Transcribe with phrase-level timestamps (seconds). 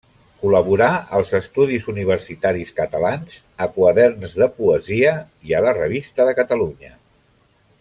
[0.43, 0.85] Col·laborà
[1.17, 5.13] als Estudis Universitaris Catalans, a Quaderns de Poesia
[5.51, 6.93] i a la Revista de Catalunya.